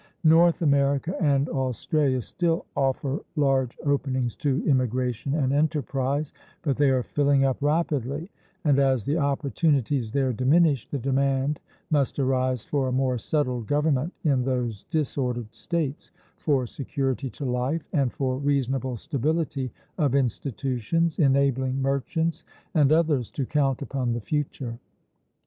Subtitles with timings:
[0.23, 7.03] North America and Australia still offer large openings to immigration and enterprise; but they are
[7.03, 8.31] filling up rapidly,
[8.63, 11.59] and as the opportunities there diminish, the demand
[11.91, 17.87] must arise for a more settled government in those disordered States, for security to life
[17.93, 22.43] and for reasonable stability of institutions enabling merchants
[22.73, 24.79] and others to count upon the future.